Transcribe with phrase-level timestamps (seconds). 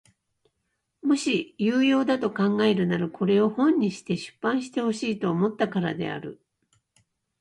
[1.03, 6.41] もし有用だと考えるならこれを本にして出版してほしいと思ったからである。